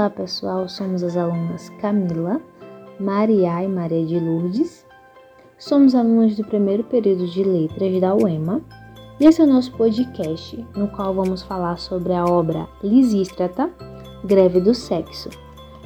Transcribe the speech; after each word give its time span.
Olá 0.00 0.08
pessoal, 0.08 0.66
somos 0.66 1.02
as 1.02 1.14
alunas 1.14 1.68
Camila, 1.78 2.40
Maria 2.98 3.62
e 3.62 3.68
Maria 3.68 4.06
de 4.06 4.18
Lourdes. 4.18 4.86
Somos 5.58 5.94
alunas 5.94 6.34
do 6.34 6.42
primeiro 6.42 6.82
período 6.84 7.26
de 7.26 7.44
letras 7.44 8.00
da 8.00 8.14
UEMA 8.14 8.62
e 9.20 9.26
esse 9.26 9.42
é 9.42 9.44
o 9.44 9.46
nosso 9.46 9.70
podcast, 9.72 10.66
no 10.74 10.88
qual 10.88 11.12
vamos 11.12 11.42
falar 11.42 11.76
sobre 11.76 12.14
a 12.14 12.24
obra 12.24 12.66
Lisístrata, 12.82 13.70
Greve 14.24 14.62
do 14.62 14.74
Sexo. 14.74 15.28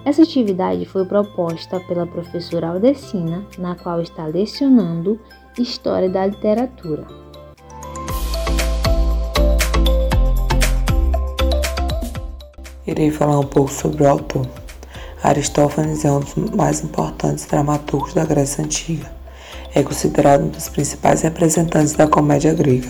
Essa 0.05 0.23
atividade 0.23 0.87
foi 0.87 1.05
proposta 1.05 1.81
pela 1.81 2.07
professora 2.07 2.69
Aldecina, 2.69 3.45
na 3.59 3.75
qual 3.75 4.01
está 4.01 4.27
lecionando 4.27 5.19
História 5.59 6.09
da 6.09 6.25
Literatura. 6.25 7.24
Irei 12.95 13.11
falar 13.11 13.41
um 13.41 13.45
pouco 13.45 13.73
sobre 13.73 14.05
o 14.05 14.09
autor. 14.09 14.47
Aristófanes 15.21 16.05
é 16.05 16.13
um 16.13 16.21
dos 16.21 16.33
mais 16.55 16.81
importantes 16.85 17.45
dramaturgos 17.45 18.15
da 18.15 18.25
Grécia 18.25 18.65
Antiga. 18.65 19.11
É 19.75 19.83
considerado 19.83 20.45
um 20.45 20.49
dos 20.49 20.69
principais 20.69 21.23
representantes 21.23 21.95
da 21.95 22.07
comédia 22.07 22.55
grega. 22.55 22.87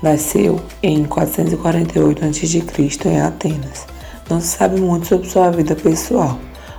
Nasceu 0.00 0.60
em 0.80 1.04
448 1.04 2.24
a.C. 2.24 3.08
em 3.08 3.20
Atenas. 3.20 3.84
Não 4.30 4.40
se 4.40 4.56
sabe 4.56 4.80
muito 4.80 5.08
sobre 5.08 5.28
sua 5.28 5.50
vida 5.50 5.74
pessoal. 5.74 6.38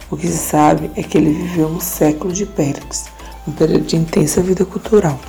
O 0.09 0.15
que 0.15 0.27
se 0.27 0.37
sabe 0.37 0.89
é 0.95 1.03
que 1.03 1.17
ele 1.17 1.33
viveu 1.33 1.67
no 1.67 1.81
século 1.81 2.31
de 2.31 2.45
Péricles, 2.45 3.07
um 3.45 3.51
período 3.51 3.87
de 3.87 3.97
intensa 3.97 4.41
vida 4.41 4.63
cultural. 4.63 5.19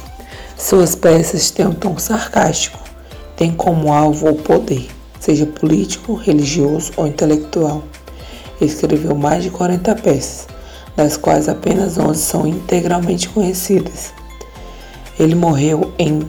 Suas 0.56 0.94
peças 0.94 1.50
têm 1.50 1.66
um 1.66 1.74
tom 1.74 1.98
sarcástico, 1.98 2.78
têm 3.36 3.52
como 3.52 3.92
alvo 3.92 4.28
o 4.28 4.36
poder 4.36 4.99
seja 5.20 5.46
político, 5.46 6.14
religioso 6.14 6.92
ou 6.96 7.06
intelectual. 7.06 7.84
Escreveu 8.60 9.14
mais 9.14 9.44
de 9.44 9.50
40 9.50 9.94
peças, 9.96 10.48
das 10.96 11.16
quais 11.16 11.48
apenas 11.48 11.98
11 11.98 12.20
são 12.20 12.46
integralmente 12.46 13.28
conhecidas. 13.28 14.12
Ele 15.18 15.34
morreu 15.34 15.92
em 15.98 16.28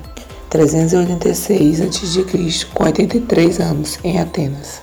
386 0.50 1.82
a.C., 1.82 2.66
com 2.74 2.84
83 2.84 3.60
anos, 3.60 3.98
em 4.04 4.20
Atenas. 4.20 4.82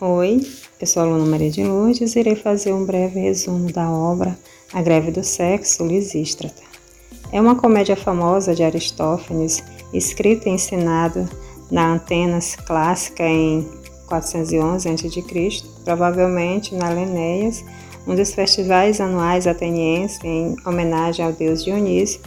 Oi, 0.00 0.46
eu 0.80 0.86
sou 0.86 1.02
a 1.02 1.06
aluna 1.06 1.26
Maria 1.26 1.50
de 1.50 1.64
Lourdes 1.64 2.14
e 2.14 2.20
irei 2.20 2.36
fazer 2.36 2.72
um 2.72 2.86
breve 2.86 3.20
resumo 3.20 3.70
da 3.72 3.90
obra 3.90 4.36
A 4.72 4.82
Greve 4.82 5.10
do 5.10 5.24
Sexo, 5.24 5.84
Lisístrata. 5.84 6.62
É 7.32 7.40
uma 7.40 7.56
comédia 7.56 7.96
famosa 7.96 8.54
de 8.54 8.62
Aristófanes, 8.62 9.62
escrita 9.92 10.48
e 10.48 10.52
ensinada 10.52 11.28
na 11.70 11.94
Atenas 11.94 12.56
clássica 12.56 13.24
em 13.24 13.68
411 14.06 14.88
a.C., 14.88 15.62
provavelmente 15.84 16.74
na 16.74 16.88
Lenéias, 16.90 17.64
um 18.06 18.14
dos 18.14 18.32
festivais 18.32 19.00
anuais 19.00 19.46
atenienses 19.46 20.18
em 20.24 20.56
homenagem 20.66 21.24
ao 21.24 21.32
deus 21.32 21.64
Dionísio, 21.64 22.20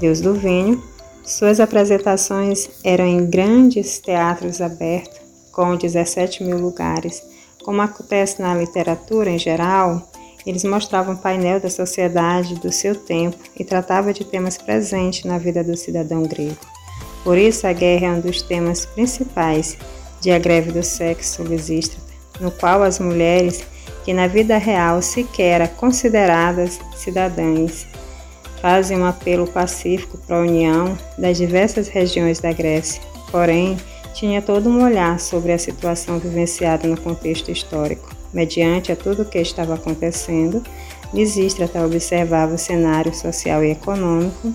deus 0.00 0.20
do 0.20 0.34
vinho. 0.34 0.82
Suas 1.24 1.60
apresentações 1.60 2.68
eram 2.84 3.06
em 3.06 3.26
grandes 3.26 3.98
teatros 4.00 4.60
abertos 4.60 5.20
com 5.52 5.76
17 5.76 6.42
mil 6.42 6.58
lugares. 6.58 7.22
Como 7.62 7.80
acontece 7.80 8.42
na 8.42 8.54
literatura 8.54 9.30
em 9.30 9.38
geral, 9.38 10.10
eles 10.46 10.64
mostravam 10.64 11.14
o 11.14 11.18
painel 11.18 11.60
da 11.60 11.70
sociedade 11.70 12.54
do 12.56 12.72
seu 12.72 12.94
tempo 12.94 13.36
e 13.58 13.64
tratavam 13.64 14.12
de 14.12 14.24
temas 14.24 14.58
presentes 14.58 15.24
na 15.24 15.38
vida 15.38 15.62
do 15.62 15.76
cidadão 15.76 16.22
grego. 16.24 16.56
Por 17.22 17.38
isso, 17.38 17.66
a 17.66 17.72
guerra 17.72 18.08
é 18.08 18.10
um 18.10 18.20
dos 18.20 18.42
temas 18.42 18.84
principais 18.84 19.76
de 20.20 20.30
A 20.30 20.38
Greve 20.38 20.72
do 20.72 20.82
Sexo 20.82 21.42
Lisístrata, 21.42 22.12
no 22.40 22.50
qual 22.50 22.82
as 22.82 22.98
mulheres, 22.98 23.64
que 24.04 24.12
na 24.12 24.26
vida 24.26 24.58
real 24.58 25.00
sequer 25.00 25.60
eram 25.60 25.68
consideradas 25.68 26.80
cidadãs, 26.96 27.86
fazem 28.60 28.98
um 28.98 29.06
apelo 29.06 29.46
pacífico 29.46 30.18
para 30.18 30.36
a 30.36 30.40
união 30.40 30.96
das 31.18 31.36
diversas 31.36 31.88
regiões 31.88 32.40
da 32.40 32.52
Grécia. 32.52 33.02
Porém, 33.30 33.76
tinha 34.14 34.42
todo 34.42 34.68
um 34.68 34.84
olhar 34.84 35.18
sobre 35.18 35.52
a 35.52 35.58
situação 35.58 36.18
vivenciada 36.18 36.86
no 36.86 37.00
contexto 37.00 37.50
histórico. 37.50 38.21
Mediante 38.32 38.90
a 38.90 38.96
tudo 38.96 39.22
o 39.22 39.24
que 39.24 39.38
estava 39.38 39.74
acontecendo, 39.74 40.62
Lisístrata 41.12 41.84
observava 41.84 42.54
o 42.54 42.58
cenário 42.58 43.14
social 43.14 43.62
e 43.62 43.70
econômico, 43.70 44.52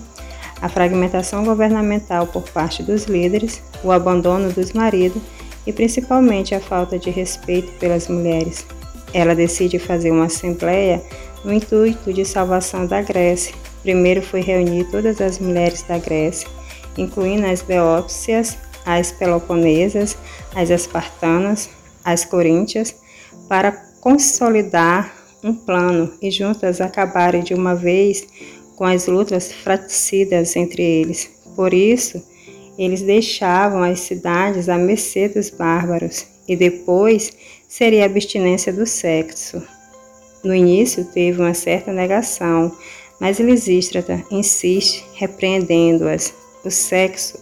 a 0.60 0.68
fragmentação 0.68 1.44
governamental 1.44 2.26
por 2.26 2.42
parte 2.50 2.82
dos 2.82 3.04
líderes, 3.04 3.62
o 3.84 3.92
abandono 3.92 4.52
dos 4.52 4.72
maridos 4.72 5.22
e 5.64 5.72
principalmente 5.72 6.54
a 6.54 6.60
falta 6.60 6.98
de 6.98 7.10
respeito 7.10 7.70
pelas 7.78 8.08
mulheres. 8.08 8.66
Ela 9.14 9.34
decide 9.34 9.78
fazer 9.78 10.10
uma 10.10 10.26
assembleia 10.26 11.02
no 11.44 11.52
intuito 11.52 12.12
de 12.12 12.24
salvação 12.24 12.86
da 12.86 13.00
Grécia. 13.00 13.54
Primeiro 13.82 14.20
foi 14.20 14.40
reunir 14.40 14.84
todas 14.90 15.20
as 15.20 15.38
mulheres 15.38 15.82
da 15.82 15.98
Grécia, 15.98 16.48
incluindo 16.96 17.46
as 17.46 17.62
beópsias, 17.62 18.58
as 18.84 19.12
peloponesas, 19.12 20.16
as 20.54 20.70
espartanas, 20.70 21.70
as 22.04 22.24
coríntias, 22.24 22.96
para 23.48 23.72
consolidar 24.00 25.14
um 25.42 25.54
plano 25.54 26.12
e 26.20 26.30
juntas 26.30 26.80
acabarem 26.80 27.42
de 27.42 27.54
uma 27.54 27.74
vez 27.74 28.26
com 28.76 28.84
as 28.84 29.06
lutas 29.06 29.52
fratricidas 29.52 30.54
entre 30.56 30.82
eles. 30.82 31.30
Por 31.56 31.74
isso, 31.74 32.22
eles 32.78 33.02
deixavam 33.02 33.82
as 33.82 34.00
cidades 34.00 34.68
à 34.68 34.78
mercê 34.78 35.28
dos 35.28 35.50
bárbaros 35.50 36.26
e 36.46 36.54
depois 36.54 37.32
seria 37.66 38.04
a 38.04 38.06
abstinência 38.06 38.72
do 38.72 38.86
sexo. 38.86 39.60
No 40.44 40.54
início 40.54 41.04
teve 41.04 41.40
uma 41.40 41.54
certa 41.54 41.92
negação, 41.92 42.74
mas 43.20 43.40
Lisístrata 43.40 44.24
insiste 44.30 45.04
repreendendo-as. 45.14 46.32
O 46.64 46.70
sexo 46.70 47.38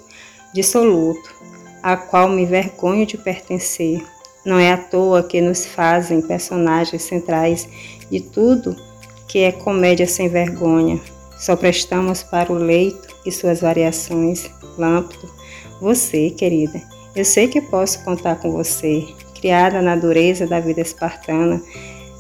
dissoluto, 0.55 1.35
a 1.83 1.97
qual 1.97 2.29
me 2.29 2.47
vergonho 2.47 3.07
de 3.07 3.19
pertencer. 3.19 4.03
Não 4.47 4.61
é 4.61 4.73
à 4.73 4.77
toa 4.77 5.25
que 5.25 5.41
nos 5.41 5.67
fazem 5.67 6.23
personagens 6.23 7.03
centrais 7.03 7.69
de 8.09 8.21
tudo 8.21 8.77
que 9.27 9.41
é 9.41 9.51
comédia 9.51 10.07
sem 10.07 10.29
vergonha. 10.29 11.01
Só 11.37 11.57
prestamos 11.57 12.23
para 12.23 12.53
o 12.53 12.57
leito 12.57 13.09
e 13.27 13.33
suas 13.33 13.61
variações. 13.61 14.49
Lâmpido, 14.79 15.29
você, 15.81 16.31
querida, 16.31 16.81
eu 17.15 17.25
sei 17.25 17.49
que 17.49 17.61
posso 17.61 18.05
contar 18.05 18.37
com 18.37 18.53
você, 18.53 19.05
criada 19.35 19.83
na 19.83 19.97
dureza 19.97 20.47
da 20.47 20.61
vida 20.61 20.81
espartana. 20.81 21.61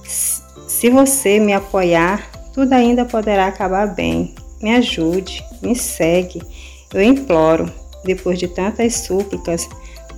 Se 0.04 0.91
você 0.91 1.38
me 1.38 1.53
apoiar, 1.53 2.28
tudo 2.53 2.72
ainda 2.72 3.04
poderá 3.04 3.47
acabar 3.47 3.94
bem. 3.94 4.34
Me 4.60 4.75
ajude, 4.75 5.44
me 5.62 5.76
segue, 5.76 6.43
eu 6.93 7.03
imploro. 7.03 7.70
Depois 8.04 8.38
de 8.38 8.48
tantas 8.48 8.94
súplicas, 8.94 9.69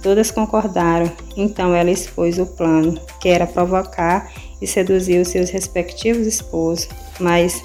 todas 0.03 0.31
concordaram. 0.31 1.10
Então 1.36 1.75
ela 1.75 1.91
expôs 1.91 2.38
o 2.38 2.47
plano, 2.47 3.00
que 3.20 3.28
era 3.28 3.47
provocar 3.47 4.31
e 4.60 4.66
seduzir 4.66 5.20
os 5.20 5.28
seus 5.28 5.50
respectivos 5.50 6.26
esposos, 6.26 6.88
mas 7.20 7.62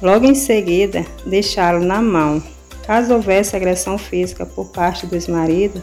logo 0.00 0.26
em 0.26 0.34
seguida 0.34 1.04
deixá-lo 1.26 1.84
na 1.84 2.00
mão. 2.00 2.42
Caso 2.86 3.14
houvesse 3.14 3.54
agressão 3.54 3.96
física 3.96 4.44
por 4.44 4.66
parte 4.66 5.06
dos 5.06 5.28
maridos, 5.28 5.82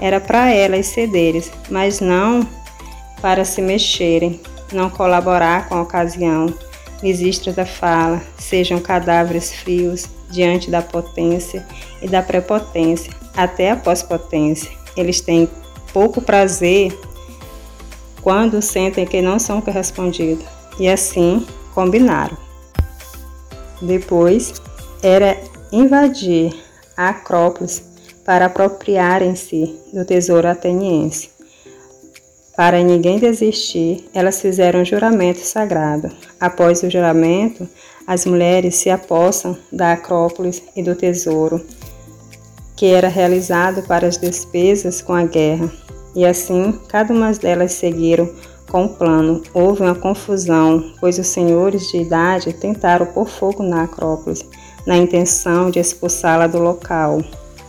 era 0.00 0.18
para 0.18 0.52
elas 0.52 0.86
cederem, 0.86 1.42
mas 1.70 2.00
não 2.00 2.46
para 3.20 3.44
se 3.44 3.62
mexerem, 3.62 4.40
não 4.72 4.90
colaborar 4.90 5.68
com 5.68 5.76
a 5.76 5.82
ocasião. 5.82 6.52
da 7.54 7.66
fala, 7.66 8.20
sejam 8.38 8.80
cadáveres 8.80 9.52
frios, 9.52 10.08
diante 10.30 10.70
da 10.70 10.82
potência 10.82 11.64
e 12.00 12.08
da 12.08 12.22
prepotência, 12.22 13.12
até 13.36 13.70
a 13.70 13.76
pós-potência. 13.76 14.81
Eles 14.96 15.20
têm 15.20 15.48
pouco 15.92 16.20
prazer 16.20 16.98
quando 18.22 18.62
sentem 18.62 19.06
que 19.06 19.20
não 19.20 19.38
são 19.38 19.60
correspondidos, 19.60 20.46
e 20.78 20.88
assim 20.88 21.46
combinaram. 21.74 22.36
Depois 23.80 24.54
era 25.02 25.36
invadir 25.72 26.54
a 26.96 27.08
Acrópolis 27.08 27.82
para 28.24 28.46
apropriarem-se 28.46 29.76
do 29.92 30.04
tesouro 30.04 30.46
ateniense. 30.46 31.30
Para 32.56 32.82
ninguém 32.82 33.18
desistir, 33.18 34.08
elas 34.14 34.40
fizeram 34.40 34.80
um 34.80 34.84
juramento 34.84 35.40
sagrado. 35.40 36.10
Após 36.38 36.82
o 36.82 36.90
juramento, 36.90 37.68
as 38.06 38.24
mulheres 38.24 38.76
se 38.76 38.90
apossam 38.90 39.56
da 39.72 39.92
Acrópolis 39.92 40.62
e 40.76 40.82
do 40.82 40.94
tesouro, 40.94 41.64
que 42.82 42.86
era 42.86 43.06
realizado 43.06 43.84
para 43.84 44.08
as 44.08 44.18
despesas 44.18 45.00
com 45.00 45.12
a 45.12 45.22
guerra. 45.22 45.70
E 46.16 46.26
assim, 46.26 46.76
cada 46.88 47.14
uma 47.14 47.30
delas 47.30 47.74
seguiram 47.74 48.28
com 48.68 48.86
o 48.86 48.88
plano. 48.88 49.40
Houve 49.54 49.82
uma 49.82 49.94
confusão, 49.94 50.92
pois 50.98 51.16
os 51.16 51.28
senhores 51.28 51.86
de 51.92 51.98
idade 51.98 52.52
tentaram 52.52 53.06
pôr 53.06 53.28
fogo 53.28 53.62
na 53.62 53.84
Acrópolis, 53.84 54.44
na 54.84 54.96
intenção 54.96 55.70
de 55.70 55.78
expulsá-la 55.78 56.48
do 56.48 56.58
local. 56.58 57.22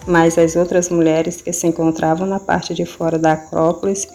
Mas 0.07 0.35
as 0.35 0.55
outras 0.55 0.89
mulheres 0.89 1.43
que 1.43 1.53
se 1.53 1.67
encontravam 1.67 2.25
na 2.25 2.39
parte 2.39 2.73
de 2.73 2.83
fora 2.83 3.19
da 3.19 3.33
Acrópolis 3.33 4.07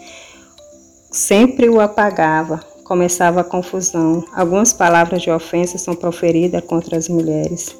sempre 1.09 1.69
o 1.69 1.79
apagava, 1.79 2.59
começava 2.83 3.39
a 3.39 3.45
confusão. 3.45 4.21
Algumas 4.33 4.73
palavras 4.73 5.21
de 5.21 5.31
ofensa 5.31 5.77
são 5.77 5.95
proferidas 5.95 6.61
contra 6.65 6.97
as 6.97 7.07
mulheres, 7.07 7.73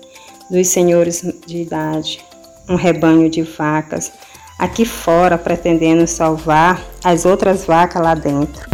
dos 0.50 0.70
senhores 0.70 1.22
de 1.46 1.58
idade, 1.58 2.29
um 2.70 2.76
rebanho 2.76 3.28
de 3.30 3.42
vacas, 3.42 4.12
aqui 4.58 4.86
fora 4.86 5.38
pretendendo 5.38 6.06
salvar 6.06 6.82
as 7.04 7.26
outras 7.26 7.66
vacas 7.66 8.02
lá 8.02 8.14
dentro. 8.14 8.70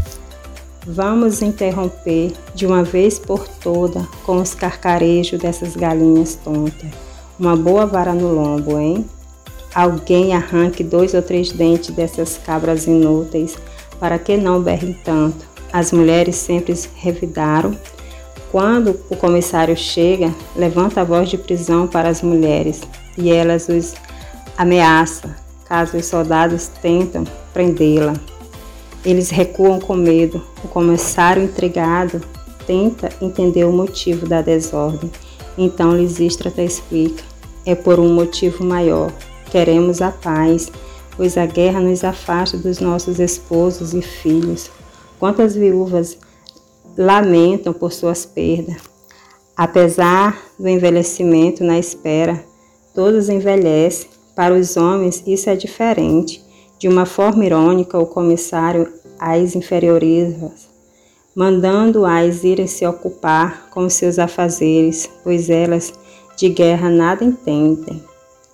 Vamos 0.85 1.41
interromper 1.41 2.33
de 2.53 2.67
uma 2.67 2.83
vez 2.83 3.17
por 3.17 3.47
toda 3.47 4.07
com 4.23 4.37
os 4.37 4.53
carcarejos 4.53 5.39
dessas 5.39 5.75
galinhas 5.75 6.35
tontas. 6.35 6.91
Uma 7.39 7.55
boa 7.55 7.87
vara 7.87 8.13
no 8.13 8.31
lombo, 8.31 8.77
hein? 8.77 9.05
Alguém 9.73 10.33
arranque 10.33 10.83
dois 10.83 11.13
ou 11.13 11.21
três 11.21 11.51
dentes 11.51 11.89
dessas 11.89 12.37
cabras 12.37 12.85
inúteis, 12.85 13.57
para 13.99 14.19
que 14.19 14.37
não 14.37 14.61
berrem 14.61 14.93
tanto. 15.03 15.45
As 15.73 15.91
mulheres 15.91 16.35
sempre 16.35 16.73
revidaram. 16.95 17.75
Quando 18.51 18.99
o 19.09 19.17
comissário 19.17 19.75
chega, 19.75 20.33
levanta 20.55 21.01
a 21.01 21.03
voz 21.03 21.29
de 21.29 21.37
prisão 21.37 21.87
para 21.87 22.07
as 22.07 22.21
mulheres 22.21 22.81
e 23.17 23.31
elas 23.31 23.67
os 23.69 23.93
ameaçam, 24.57 25.33
caso 25.65 25.97
os 25.97 26.05
soldados 26.05 26.67
tentam 26.81 27.23
prendê-la. 27.53 28.13
Eles 29.03 29.29
recuam 29.29 29.79
com 29.79 29.95
medo. 29.95 30.41
O 30.63 30.67
comissário 30.67 31.43
intrigado 31.43 32.21
tenta 32.65 33.09
entender 33.21 33.63
o 33.63 33.71
motivo 33.71 34.27
da 34.27 34.41
desordem. 34.41 35.11
Então 35.57 35.95
Lisístrata 35.95 36.61
explica: 36.61 37.23
é 37.65 37.75
por 37.75 37.99
um 37.99 38.13
motivo 38.13 38.63
maior. 38.63 39.11
Queremos 39.49 40.01
a 40.01 40.11
paz, 40.11 40.71
pois 41.15 41.37
a 41.37 41.45
guerra 41.45 41.79
nos 41.79 42.03
afasta 42.03 42.57
dos 42.57 42.79
nossos 42.79 43.19
esposos 43.19 43.93
e 43.93 44.01
filhos. 44.01 44.69
Quantas 45.19 45.55
viúvas 45.55 46.17
lamentam 46.97 47.73
por 47.73 47.91
suas 47.91 48.25
perdas. 48.25 48.77
Apesar 49.55 50.37
do 50.59 50.67
envelhecimento 50.67 51.63
na 51.63 51.79
espera, 51.79 52.43
todos 52.95 53.29
envelhecem. 53.29 54.09
Para 54.35 54.55
os 54.55 54.75
homens, 54.75 55.21
isso 55.27 55.49
é 55.49 55.55
diferente. 55.55 56.43
De 56.79 56.87
uma 56.87 57.05
forma 57.05 57.45
irônica, 57.45 57.99
o 57.99 58.05
comissário 58.05 58.91
as 59.19 59.55
inferioriza, 59.55 60.51
mandando-as 61.33 62.43
irem 62.43 62.67
se 62.67 62.85
ocupar 62.85 63.69
com 63.69 63.89
seus 63.89 64.19
afazeres, 64.19 65.09
pois 65.23 65.49
elas 65.49 65.93
de 66.37 66.49
guerra 66.49 66.89
nada 66.89 67.23
entendem. 67.23 68.03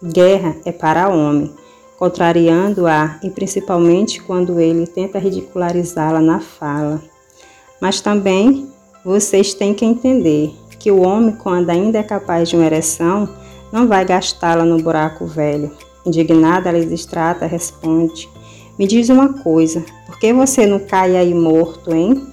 Guerra 0.03 0.55
é 0.65 0.71
para 0.71 1.09
homem, 1.09 1.51
contrariando-a 1.97 3.19
e 3.23 3.29
principalmente 3.29 4.21
quando 4.21 4.59
ele 4.59 4.85
tenta 4.85 5.19
ridicularizá-la 5.19 6.21
na 6.21 6.39
fala. 6.39 7.01
Mas 7.79 8.01
também 8.01 8.67
vocês 9.03 9.53
têm 9.53 9.73
que 9.73 9.85
entender 9.85 10.53
que 10.77 10.91
o 10.91 11.01
homem, 11.01 11.35
quando 11.35 11.69
ainda 11.69 11.99
é 11.99 12.03
capaz 12.03 12.49
de 12.49 12.55
uma 12.55 12.65
ereção, 12.65 13.29
não 13.71 13.87
vai 13.87 14.03
gastá-la 14.05 14.65
no 14.65 14.81
buraco 14.81 15.25
velho. 15.25 15.71
Indignada, 16.05 16.69
a 16.69 16.73
Lisistrata 16.73 17.45
responde: 17.45 18.29
Me 18.77 18.87
diz 18.87 19.09
uma 19.09 19.33
coisa, 19.33 19.83
por 20.05 20.19
que 20.19 20.33
você 20.33 20.65
não 20.65 20.79
cai 20.79 21.15
aí 21.15 21.33
morto, 21.33 21.93
hein? 21.93 22.27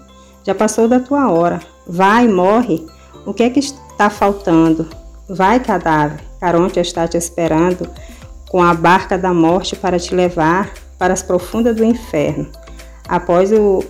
Já 0.44 0.55
passou 0.55 0.88
da 0.88 0.99
tua 0.99 1.31
hora. 1.31 1.61
Vai, 1.87 2.26
morre. 2.26 2.87
O 3.26 3.35
que 3.35 3.43
é 3.43 3.50
que 3.50 3.58
está 3.58 4.08
faltando? 4.08 4.88
Vai, 5.29 5.61
cadáver. 5.61 6.20
Caronte 6.40 6.81
está 6.81 7.06
te 7.06 7.17
esperando 7.17 7.88
com 8.49 8.62
a 8.62 8.73
barca 8.73 9.19
da 9.19 9.35
morte 9.35 9.76
para 9.76 9.99
te 9.99 10.14
levar 10.14 10.73
para 10.99 11.12
as 11.12 11.23
profundas 11.23 11.76
do 11.76 11.85
inferno. 11.85 12.49
Após, 13.06 13.52
o, 13.52 13.85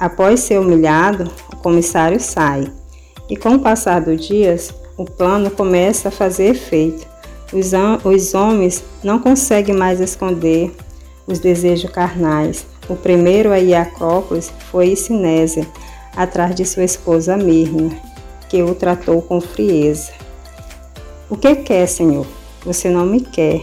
após 0.00 0.40
ser 0.40 0.58
humilhado, 0.58 1.30
o 1.52 1.56
comissário 1.56 2.20
sai. 2.20 2.70
E 3.30 3.36
com 3.36 3.54
o 3.54 3.60
passar 3.60 4.00
dos 4.00 4.26
dias, 4.26 4.74
o 4.96 5.04
plano 5.04 5.50
começa 5.50 6.08
a 6.08 6.12
fazer 6.12 6.50
efeito. 6.50 7.06
Os, 7.52 7.72
os 8.04 8.34
homens 8.34 8.82
não 9.02 9.18
conseguem 9.18 9.74
mais 9.74 10.00
esconder 10.00 10.74
os 11.26 11.38
desejos 11.38 11.90
carnais. 11.90 12.66
O 12.88 12.96
primeiro 12.96 13.52
a 13.52 13.58
ir 13.58 13.74
a 13.74 13.82
Acrópolis 13.82 14.52
foi 14.70 14.96
Sinésia, 14.96 15.66
atrás 16.16 16.54
de 16.54 16.64
sua 16.64 16.84
esposa 16.84 17.36
Mirna, 17.36 17.90
que 18.48 18.62
o 18.62 18.74
tratou 18.74 19.22
com 19.22 19.40
frieza. 19.40 20.12
O 21.28 21.36
que 21.36 21.54
quer, 21.56 21.86
Senhor? 21.86 22.26
Você 22.64 22.90
não 22.90 23.06
me 23.06 23.20
quer. 23.20 23.62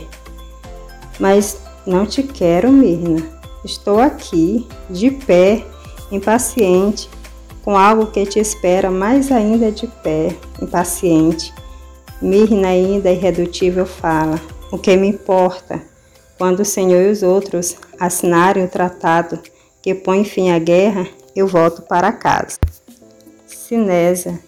Mas 1.19 1.57
não 1.85 2.05
te 2.05 2.23
quero, 2.23 2.71
Mirna. 2.71 3.23
Estou 3.63 3.99
aqui, 3.99 4.67
de 4.89 5.11
pé, 5.11 5.65
impaciente, 6.11 7.09
com 7.63 7.77
algo 7.77 8.07
que 8.07 8.25
te 8.25 8.39
espera 8.39 8.89
mais 8.89 9.31
ainda 9.31 9.71
de 9.71 9.87
pé, 9.87 10.35
impaciente. 10.61 11.53
Mirna 12.21 12.69
ainda 12.69 13.11
irredutível 13.11 13.85
fala: 13.85 14.39
O 14.71 14.77
que 14.77 14.95
me 14.95 15.07
importa? 15.07 15.81
Quando 16.37 16.61
o 16.61 16.65
Senhor 16.65 17.01
e 17.01 17.11
os 17.11 17.21
outros 17.21 17.75
assinarem 17.99 18.63
o 18.63 18.69
tratado 18.69 19.39
que 19.81 19.93
põe 19.93 20.23
fim 20.23 20.51
à 20.51 20.59
guerra, 20.59 21.07
eu 21.35 21.47
volto 21.47 21.81
para 21.81 22.11
casa. 22.11 22.57
Sinésia 23.45 24.39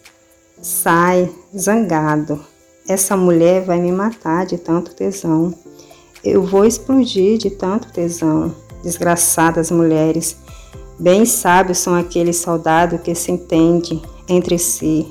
sai 0.61 1.29
zangado. 1.57 2.39
Essa 2.87 3.15
mulher 3.15 3.63
vai 3.63 3.79
me 3.79 3.91
matar 3.91 4.45
de 4.45 4.57
tanto 4.57 4.93
tesão. 4.93 5.53
Eu 6.23 6.43
vou 6.43 6.65
explodir 6.65 7.37
de 7.37 7.49
tanto 7.49 7.91
tesão. 7.91 8.55
Desgraçadas 8.83 9.71
mulheres. 9.71 10.35
Bem 11.01 11.25
sábios 11.25 11.79
são 11.79 11.95
aqueles 11.95 12.37
soldados 12.37 13.01
que 13.01 13.15
se 13.15 13.31
entendem 13.31 13.99
entre 14.29 14.59
si, 14.59 15.07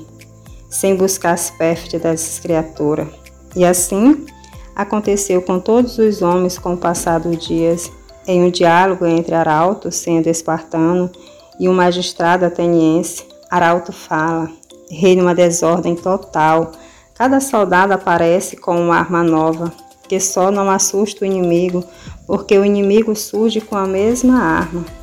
sem 0.69 0.95
buscar 0.95 1.33
as 1.33 1.51
pérfidas 1.51 2.01
das 2.01 2.39
criaturas. 2.39 3.09
E 3.53 3.65
assim 3.65 4.25
aconteceu 4.73 5.41
com 5.41 5.59
todos 5.59 5.97
os 5.97 6.21
homens 6.21 6.57
com 6.57 6.75
o 6.75 6.77
passar 6.77 7.19
dos 7.19 7.45
dias, 7.45 7.91
em 8.25 8.41
um 8.41 8.49
diálogo 8.49 9.05
entre 9.05 9.35
Arauto, 9.35 9.91
sendo 9.91 10.27
espartano, 10.27 11.11
e 11.59 11.67
um 11.67 11.73
magistrado 11.73 12.45
ateniense. 12.45 13.25
Arauto 13.49 13.91
fala: 13.91 14.49
rei 14.89 15.17
numa 15.17 15.35
desordem 15.35 15.93
total. 15.93 16.71
Cada 17.15 17.41
soldado 17.41 17.91
aparece 17.91 18.55
com 18.55 18.79
uma 18.79 18.95
arma 18.95 19.23
nova, 19.23 19.73
que 20.07 20.21
só 20.21 20.51
não 20.51 20.71
assusta 20.71 21.25
o 21.25 21.27
inimigo, 21.27 21.83
porque 22.25 22.57
o 22.57 22.63
inimigo 22.63 23.13
surge 23.13 23.59
com 23.59 23.75
a 23.75 23.85
mesma 23.85 24.39
arma. 24.41 25.00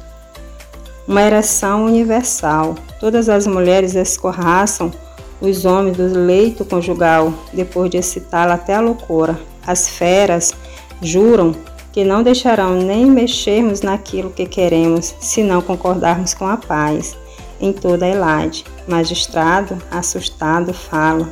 Uma 1.09 1.23
ereção 1.23 1.87
universal. 1.87 2.75
Todas 3.01 3.31
as 3.31 3.47
mulheres 3.47 3.95
escorraçam 3.95 4.93
os 5.41 5.65
homens 5.65 5.97
do 5.97 6.07
leito 6.07 6.67
conjugal, 6.67 7.33
depois 7.51 7.89
de 7.89 7.97
excitá-la 7.97 8.55
até 8.55 8.75
a 8.75 8.81
loucura. 8.83 9.41
As 9.67 9.89
feras 9.89 10.53
juram 11.01 11.57
que 11.93 12.05
não 12.05 12.23
deixarão 12.23 12.75
nem 12.75 13.07
mexermos 13.07 13.81
naquilo 13.81 14.29
que 14.29 14.45
queremos, 14.45 15.15
se 15.19 15.43
não 15.43 15.63
concordarmos 15.63 16.35
com 16.35 16.47
a 16.47 16.59
paz. 16.59 17.17
Em 17.59 17.73
toda 17.73 18.05
a 18.05 18.09
Elade, 18.11 18.67
magistrado, 18.87 19.79
assustado, 19.91 20.75
fala: 20.75 21.27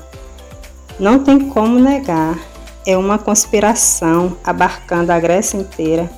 Não 0.99 1.19
tem 1.19 1.51
como 1.51 1.79
negar, 1.79 2.39
é 2.87 2.97
uma 2.97 3.19
conspiração 3.19 4.39
abarcando 4.43 5.13
a 5.13 5.21
Grécia 5.21 5.59
inteira. 5.59 6.11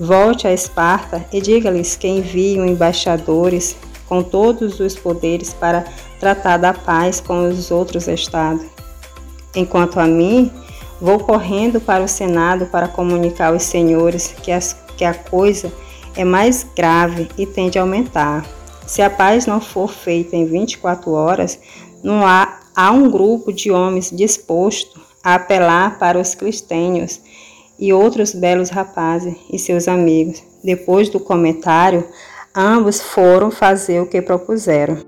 Volte 0.00 0.46
a 0.46 0.52
Esparta 0.54 1.26
e 1.30 1.42
diga-lhes 1.42 1.94
que 1.94 2.08
enviam 2.08 2.64
embaixadores 2.64 3.76
com 4.08 4.22
todos 4.22 4.80
os 4.80 4.96
poderes 4.96 5.52
para 5.52 5.84
tratar 6.18 6.56
da 6.56 6.72
paz 6.72 7.20
com 7.20 7.46
os 7.46 7.70
outros 7.70 8.08
estados. 8.08 8.64
Enquanto 9.54 10.00
a 10.00 10.06
mim, 10.06 10.50
vou 11.02 11.18
correndo 11.18 11.82
para 11.82 12.02
o 12.02 12.08
Senado 12.08 12.64
para 12.64 12.88
comunicar 12.88 13.52
aos 13.52 13.64
senhores 13.64 14.28
que, 14.42 14.50
as, 14.50 14.74
que 14.96 15.04
a 15.04 15.12
coisa 15.12 15.70
é 16.16 16.24
mais 16.24 16.66
grave 16.74 17.28
e 17.36 17.44
tende 17.44 17.78
a 17.78 17.82
aumentar. 17.82 18.46
Se 18.86 19.02
a 19.02 19.10
paz 19.10 19.44
não 19.44 19.60
for 19.60 19.92
feita 19.92 20.34
em 20.34 20.46
24 20.46 21.12
horas, 21.12 21.58
não 22.02 22.26
há, 22.26 22.60
há 22.74 22.90
um 22.90 23.10
grupo 23.10 23.52
de 23.52 23.70
homens 23.70 24.10
disposto 24.10 24.98
a 25.22 25.34
apelar 25.34 25.98
para 25.98 26.18
os 26.18 26.34
cristãos 26.34 27.20
e 27.80 27.92
outros 27.92 28.34
belos 28.34 28.68
rapazes 28.68 29.34
e 29.50 29.58
seus 29.58 29.88
amigos. 29.88 30.42
Depois 30.62 31.08
do 31.08 31.18
comentário, 31.18 32.06
ambos 32.54 33.00
foram 33.00 33.50
fazer 33.50 34.00
o 34.00 34.06
que 34.06 34.20
propuseram. 34.20 34.98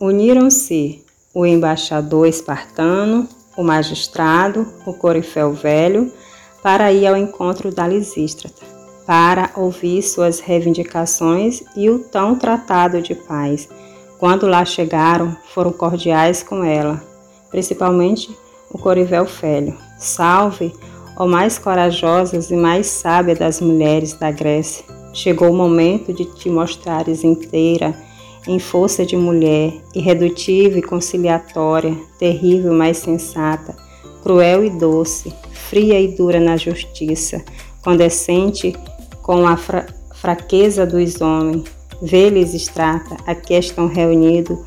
Uniram-se 0.00 1.04
o 1.32 1.46
embaixador 1.46 2.26
espartano, 2.26 3.28
o 3.56 3.62
magistrado, 3.62 4.66
o 4.84 4.92
corifeu 4.92 5.52
velho, 5.52 6.12
para 6.62 6.92
ir 6.92 7.06
ao 7.06 7.16
encontro 7.16 7.72
da 7.72 7.86
Lisístrata, 7.86 8.62
para 9.06 9.50
ouvir 9.56 10.02
suas 10.02 10.40
reivindicações 10.40 11.62
e 11.76 11.88
o 11.88 12.00
tão 12.00 12.36
tratado 12.36 13.00
de 13.00 13.14
paz. 13.14 13.68
Quando 14.18 14.46
lá 14.46 14.64
chegaram, 14.64 15.36
foram 15.52 15.72
cordiais 15.72 16.42
com 16.42 16.64
ela, 16.64 17.02
principalmente 17.50 18.36
o 18.70 18.78
Corivel 18.78 19.26
Félio. 19.26 19.76
Salve, 19.98 20.72
ó 21.22 21.26
mais 21.26 21.56
corajosas 21.56 22.50
e 22.50 22.56
mais 22.56 22.88
sábia 22.88 23.36
das 23.36 23.60
mulheres 23.60 24.12
da 24.12 24.32
Grécia. 24.32 24.84
Chegou 25.12 25.50
o 25.50 25.56
momento 25.56 26.12
de 26.12 26.24
te 26.24 26.50
mostrares 26.50 27.22
inteira 27.22 27.94
em 28.48 28.58
força 28.58 29.06
de 29.06 29.16
mulher, 29.16 29.72
irredutível 29.94 30.78
e 30.78 30.82
conciliatória, 30.82 31.96
terrível, 32.18 32.72
mas 32.72 32.96
sensata, 32.96 33.76
cruel 34.20 34.64
e 34.64 34.70
doce, 34.70 35.32
fria 35.52 36.00
e 36.00 36.08
dura 36.08 36.40
na 36.40 36.56
justiça, 36.56 37.40
condescente 37.84 38.74
com 39.22 39.46
a 39.46 39.56
fra 39.56 39.86
fraqueza 40.14 40.84
dos 40.84 41.20
homens. 41.20 41.62
Vê-lhes 42.02 42.52
extrata, 42.52 43.16
aqui 43.28 43.54
estão 43.54 43.86
reunidos 43.86 44.58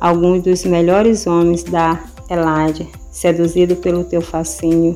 alguns 0.00 0.44
dos 0.44 0.64
melhores 0.64 1.26
homens 1.26 1.64
da 1.64 2.04
Eládia, 2.30 2.86
seduzidos 3.10 3.78
pelo 3.78 4.04
teu 4.04 4.20
fascínio, 4.20 4.94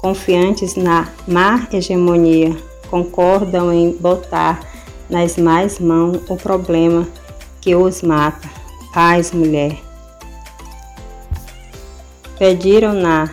confiantes 0.00 0.76
na 0.76 1.08
má 1.28 1.68
hegemonia, 1.70 2.56
concordam 2.90 3.72
em 3.72 3.92
botar 3.92 4.60
nas 5.08 5.36
mais 5.36 5.78
mãos 5.78 6.20
o 6.28 6.36
problema 6.36 7.06
que 7.60 7.74
os 7.74 8.00
mata. 8.02 8.48
Paz, 8.94 9.30
mulher. 9.30 9.76
Pediram-na 12.38 13.30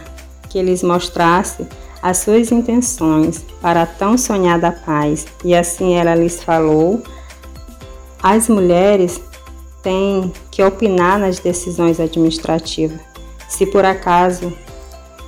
que 0.49 0.61
lhes 0.61 0.83
mostrasse 0.83 1.65
as 2.01 2.17
suas 2.19 2.51
intenções 2.51 3.43
para 3.61 3.85
tão 3.85 4.17
sonhada 4.17 4.71
paz, 4.71 5.25
e 5.43 5.55
assim 5.55 5.95
ela 5.95 6.13
lhes 6.13 6.43
falou. 6.43 7.01
As 8.21 8.49
mulheres 8.49 9.21
têm 9.81 10.31
que 10.51 10.61
opinar 10.61 11.17
nas 11.17 11.39
decisões 11.39 11.99
administrativas. 11.99 12.99
Se 13.47 13.65
por 13.65 13.85
acaso 13.85 14.53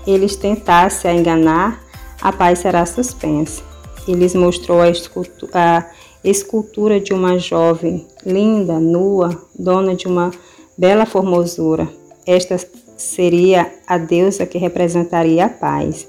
eles 0.05 0.35
tentassem 0.35 1.11
a 1.11 1.13
enganar, 1.13 1.83
a 2.21 2.31
paz 2.31 2.59
será 2.59 2.85
suspensa. 2.85 3.63
E 4.07 4.13
lhes 4.13 4.33
mostrou 4.33 4.81
a 4.81 4.89
escultura, 4.89 5.77
a 5.77 5.85
escultura 6.23 6.99
de 6.99 7.13
uma 7.13 7.37
jovem, 7.37 8.07
linda, 8.25 8.79
nua, 8.79 9.29
dona 9.57 9.95
de 9.95 10.07
uma 10.07 10.31
bela 10.77 11.05
formosura. 11.05 11.87
Esta 12.25 12.57
seria 12.97 13.71
a 13.87 13.97
deusa 13.97 14.45
que 14.45 14.57
representaria 14.57 15.45
a 15.45 15.49
paz. 15.49 16.07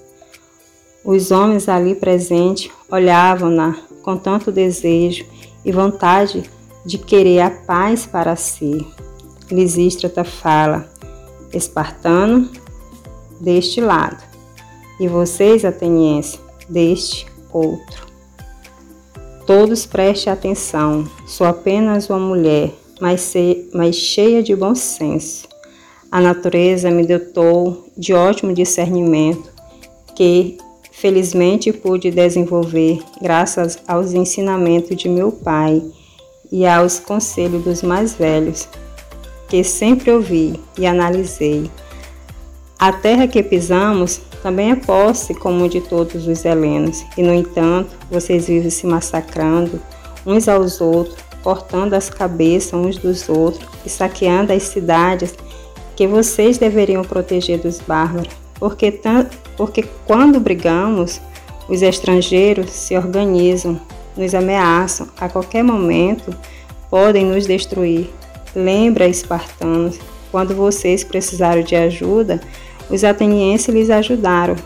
Os 1.04 1.30
homens 1.30 1.68
ali 1.68 1.94
presentes 1.94 2.70
olhavam-na 2.90 3.76
com 4.02 4.16
tanto 4.16 4.52
desejo 4.52 5.25
e 5.64 5.73
vontade 5.73 6.50
de 6.85 6.99
querer 6.99 7.40
a 7.40 7.50
paz 7.50 8.06
para 8.06 8.37
si. 8.37 8.87
Lisístrata 9.50 10.25
fala, 10.25 10.88
espartano, 11.52 12.50
deste 13.40 13.80
lado, 13.80 14.23
e 15.00 15.09
vocês, 15.09 15.64
atenienses, 15.64 16.38
deste 16.68 17.26
outro. 17.52 18.06
Todos 19.47 19.87
prestem 19.87 20.32
atenção, 20.32 21.09
sou 21.26 21.47
apenas 21.47 22.09
uma 22.09 22.18
mulher, 22.18 22.70
mas, 23.00 23.32
mas 23.75 23.97
cheia 23.97 24.42
de 24.42 24.54
bom 24.54 24.75
senso. 24.75 25.49
A 26.12 26.20
natureza 26.20 26.90
me 26.90 27.06
dotou 27.06 27.88
de 27.97 28.12
ótimo 28.12 28.52
discernimento, 28.52 29.50
que 30.14 30.59
felizmente 30.92 31.73
pude 31.73 32.11
desenvolver 32.11 33.02
graças 33.23 33.78
aos 33.88 34.12
ensinamentos 34.12 34.97
de 34.97 35.09
meu 35.09 35.32
pai 35.32 35.82
e 36.52 36.66
aos 36.66 36.99
conselhos 36.99 37.64
dos 37.64 37.82
mais 37.82 38.14
velhos, 38.14 38.68
que 39.49 39.64
sempre 39.64 40.11
ouvi 40.11 40.61
e 40.78 40.87
analisei. 40.87 41.70
A 42.81 42.91
terra 42.95 43.29
que 43.29 43.43
pisamos 43.43 44.23
também 44.43 44.71
é 44.71 44.75
posse 44.75 45.35
comum 45.35 45.69
de 45.69 45.83
todos 45.83 46.27
os 46.27 46.47
helenos, 46.47 47.05
e 47.15 47.23
no 47.23 47.35
entanto, 47.35 47.91
vocês 48.11 48.47
vivem 48.47 48.71
se 48.71 48.87
massacrando 48.87 49.79
uns 50.25 50.49
aos 50.49 50.81
outros, 50.81 51.19
cortando 51.43 51.93
as 51.93 52.09
cabeças 52.09 52.73
uns 52.73 52.97
dos 52.97 53.29
outros 53.29 53.69
e 53.85 53.91
saqueando 53.91 54.55
as 54.55 54.63
cidades 54.63 55.35
que 55.95 56.07
vocês 56.07 56.57
deveriam 56.57 57.05
proteger 57.05 57.59
dos 57.59 57.81
bárbaros, 57.81 58.33
porque, 58.55 58.99
porque 59.59 59.85
quando 60.07 60.41
brigamos, 60.41 61.21
os 61.69 61.83
estrangeiros 61.83 62.71
se 62.71 62.97
organizam, 62.97 63.79
nos 64.17 64.35
ameaçam, 64.35 65.07
a 65.21 65.29
qualquer 65.29 65.63
momento 65.63 66.35
podem 66.89 67.27
nos 67.27 67.47
destruir. 67.47 68.09
Lembra, 68.57 69.07
espartanos, 69.07 69.99
quando 70.33 70.55
vocês 70.55 71.05
precisaram 71.05 71.63
de 71.63 71.77
ajuda, 71.77 72.41
os 72.90 73.04
atenienses 73.04 73.73
lhes 73.73 73.88
ajudaram, 73.88 74.56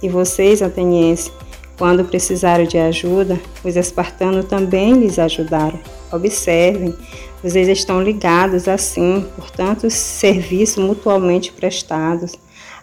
e 0.00 0.08
vocês, 0.08 0.62
atenienses, 0.62 1.32
quando 1.76 2.04
precisaram 2.04 2.64
de 2.64 2.78
ajuda, 2.78 3.40
os 3.64 3.74
espartanos 3.74 4.46
também 4.46 4.92
lhes 4.92 5.18
ajudaram. 5.18 5.80
Observem, 6.12 6.94
vocês 7.42 7.66
estão 7.66 8.00
ligados 8.00 8.68
assim, 8.68 9.26
portanto, 9.34 9.90
serviços 9.90 10.84
mutuamente 10.84 11.52
prestados 11.52 12.34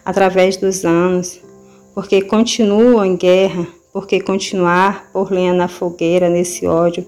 através 0.04 0.58
dos 0.58 0.84
anos, 0.84 1.40
porque 1.94 2.20
continuam 2.20 3.04
em 3.04 3.16
guerra, 3.16 3.66
porque 3.92 4.20
continuar 4.20 5.10
por 5.12 5.32
lenha 5.32 5.54
na 5.54 5.66
fogueira 5.66 6.28
nesse 6.28 6.66
ódio 6.66 7.06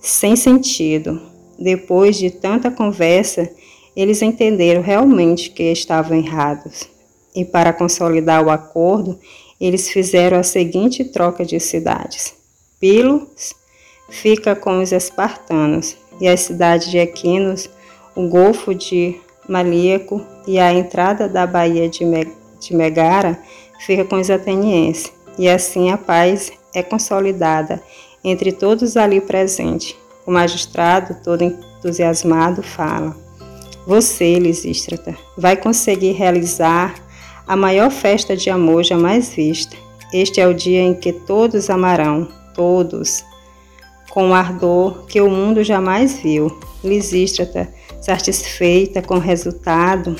sem 0.00 0.36
sentido. 0.36 1.20
Depois 1.58 2.16
de 2.16 2.30
tanta 2.30 2.70
conversa, 2.70 3.50
eles 3.96 4.22
entenderam 4.22 4.80
realmente 4.80 5.50
que 5.50 5.64
estavam 5.64 6.16
errados 6.16 6.91
e 7.34 7.44
para 7.44 7.72
consolidar 7.72 8.44
o 8.44 8.50
acordo, 8.50 9.18
eles 9.60 9.88
fizeram 9.88 10.38
a 10.38 10.42
seguinte 10.42 11.04
troca 11.04 11.44
de 11.44 11.58
cidades. 11.60 12.34
Pilos 12.80 13.54
fica 14.08 14.54
com 14.54 14.82
os 14.82 14.92
espartanos 14.92 15.96
e 16.20 16.28
a 16.28 16.36
cidade 16.36 16.90
de 16.90 16.98
Equinos, 16.98 17.70
o 18.14 18.28
Golfo 18.28 18.74
de 18.74 19.20
Malíaco 19.48 20.24
e 20.46 20.58
a 20.58 20.72
entrada 20.72 21.28
da 21.28 21.46
Baía 21.46 21.88
de, 21.88 22.04
Megara 22.72 23.38
fica 23.84 24.04
com 24.04 24.16
os 24.16 24.30
atenienses. 24.30 25.12
E 25.38 25.48
assim 25.48 25.90
a 25.90 25.96
paz 25.96 26.52
é 26.74 26.82
consolidada 26.82 27.82
entre 28.22 28.52
todos 28.52 28.96
ali 28.96 29.20
presentes. 29.20 29.96
O 30.26 30.30
magistrado, 30.30 31.16
todo 31.24 31.42
entusiasmado, 31.42 32.62
fala: 32.62 33.16
Você, 33.86 34.38
Lisístrata, 34.38 35.16
vai 35.36 35.56
conseguir 35.56 36.12
realizar 36.12 36.94
a 37.46 37.56
maior 37.56 37.90
festa 37.90 38.36
de 38.36 38.50
amor 38.50 38.84
jamais 38.84 39.34
vista. 39.34 39.76
Este 40.12 40.40
é 40.40 40.46
o 40.46 40.54
dia 40.54 40.80
em 40.80 40.94
que 40.94 41.12
todos 41.12 41.70
amarão, 41.70 42.28
todos, 42.54 43.24
com 44.10 44.34
ardor 44.34 45.06
que 45.06 45.20
o 45.20 45.30
mundo 45.30 45.64
jamais 45.64 46.18
viu. 46.18 46.60
Lisístrata, 46.84 47.72
satisfeita 48.00 49.00
com 49.00 49.14
o 49.14 49.20
resultado, 49.20 50.16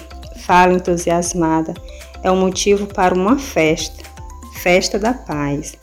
fala 0.46 0.74
entusiasmada. 0.74 1.74
É 2.22 2.30
o 2.30 2.34
um 2.34 2.40
motivo 2.40 2.86
para 2.86 3.14
uma 3.14 3.38
festa, 3.38 4.02
festa 4.62 4.98
da 4.98 5.12
paz. 5.12 5.74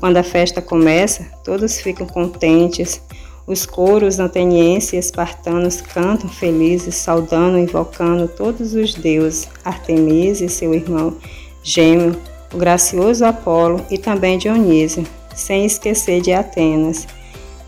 Quando 0.00 0.16
a 0.18 0.22
festa 0.22 0.60
começa, 0.60 1.26
todos 1.44 1.80
ficam 1.80 2.06
contentes, 2.06 3.00
os 3.46 3.66
coros 3.66 4.18
atenienses 4.20 4.92
e 4.94 4.96
espartanos 4.96 5.80
cantam 5.80 6.28
felizes, 6.30 6.94
saudando 6.94 7.58
e 7.58 7.62
invocando 7.62 8.26
todos 8.26 8.74
os 8.74 8.94
deuses, 8.94 9.48
Artemisa 9.64 10.44
e 10.44 10.48
seu 10.48 10.72
irmão 10.72 11.16
gêmeo, 11.62 12.18
o 12.52 12.56
gracioso 12.56 13.24
Apolo 13.24 13.84
e 13.90 13.98
também 13.98 14.38
Dionísio, 14.38 15.04
sem 15.34 15.66
esquecer 15.66 16.22
de 16.22 16.32
Atenas, 16.32 17.06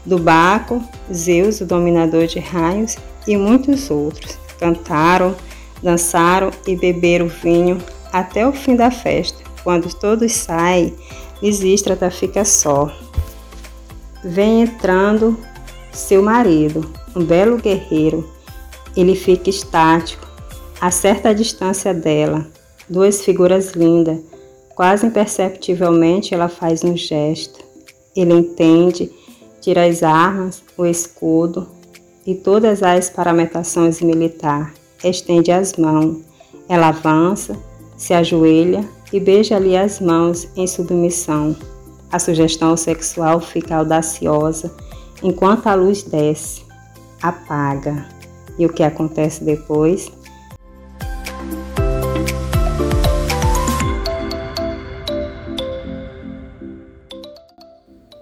do 0.05 0.19
Baco, 0.19 0.83
Zeus, 1.13 1.61
o 1.61 1.67
dominador 1.67 2.27
de 2.27 2.39
raios, 2.39 2.97
e 3.27 3.37
muitos 3.37 3.91
outros. 3.91 4.39
Cantaram, 4.59 5.35
dançaram 5.83 6.51
e 6.67 6.77
beberam 6.77 7.29
vinho 7.29 7.79
até 8.13 8.47
o 8.47 8.53
fim 8.53 8.77
da 8.77 8.91
festa. 8.91 9.43
Quando 9.63 9.93
todos 9.93 10.33
saem, 10.33 10.95
Lisístrata 11.43 12.11
fica 12.11 12.45
só. 12.45 12.91
Vem 14.25 14.63
entrando 14.63 15.37
seu 15.97 16.23
marido, 16.23 16.89
um 17.15 17.25
belo 17.25 17.57
guerreiro. 17.57 18.29
Ele 18.97 19.15
fica 19.15 19.49
estático, 19.49 20.27
a 20.81 20.91
certa 20.91 21.35
distância 21.35 21.95
dela. 21.95 22.47
Duas 22.89 23.23
figuras 23.23 23.73
lindas. 23.73 24.21
Quase 24.75 25.07
imperceptivelmente 25.07 26.35
ela 26.35 26.49
faz 26.49 26.85
um 26.85 26.97
gesto. 26.97 27.65
Ele 28.15 28.35
entende, 28.35 29.11
tira 29.61 29.87
as 29.87 30.03
armas, 30.03 30.63
o 30.77 30.85
escudo 30.85 31.67
e 32.27 32.35
todas 32.35 32.83
as 32.83 33.09
paramentações 33.09 34.01
militar. 34.03 34.75
Estende 35.03 35.51
as 35.51 35.75
mãos. 35.77 36.19
Ela 36.69 36.89
avança, 36.89 37.57
se 37.97 38.13
ajoelha 38.13 38.87
e 39.13 39.19
beija-lhe 39.19 39.77
as 39.77 39.99
mãos 39.99 40.47
em 40.57 40.67
submissão. 40.67 41.57
A 42.13 42.19
sugestão 42.19 42.77
sexual 42.77 43.41
fica 43.41 43.77
audaciosa 43.77 44.73
Enquanto 45.23 45.67
a 45.67 45.75
luz 45.75 46.03
desce, 46.03 46.65
apaga. 47.23 48.07
E 48.59 48.67
o 48.67 48.73
que 48.73 48.83
acontece 48.83 49.45
depois? 49.45 50.11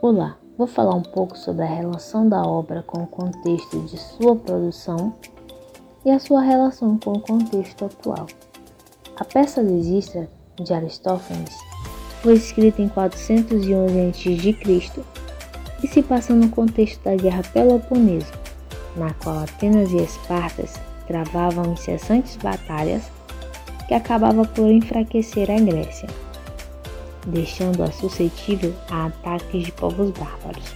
Olá, 0.00 0.36
vou 0.56 0.66
falar 0.66 0.94
um 0.94 1.02
pouco 1.02 1.36
sobre 1.36 1.64
a 1.64 1.68
relação 1.68 2.28
da 2.28 2.42
obra 2.42 2.82
com 2.86 3.02
o 3.02 3.06
contexto 3.06 3.80
de 3.80 3.98
sua 3.98 4.36
produção 4.36 5.14
e 6.04 6.10
a 6.10 6.18
sua 6.20 6.42
relação 6.42 6.98
com 6.98 7.12
o 7.12 7.20
contexto 7.20 7.86
atual. 7.86 8.26
A 9.16 9.24
peça 9.24 9.64
de 9.64 10.28
de 10.62 10.72
Aristófanes, 10.72 11.56
foi 12.22 12.34
escrita 12.34 12.80
em 12.80 12.88
411 12.88 13.74
a.C 13.74 15.23
e 15.84 15.86
se 15.86 16.02
passa 16.02 16.34
no 16.34 16.48
contexto 16.48 17.00
da 17.04 17.14
Guerra 17.14 17.44
Peloponeso, 17.52 18.32
na 18.96 19.14
qual 19.14 19.38
Atenas 19.38 19.92
e 19.92 19.98
Espartas 19.98 20.74
travavam 21.06 21.74
incessantes 21.74 22.36
batalhas 22.36 23.04
que 23.86 23.94
acabava 23.94 24.44
por 24.44 24.70
enfraquecer 24.70 25.48
a 25.50 25.60
Grécia 25.60 26.08
deixando-a 27.26 27.90
suscetível 27.90 28.74
a 28.90 29.06
ataques 29.06 29.64
de 29.64 29.72
povos 29.72 30.10
bárbaros. 30.10 30.74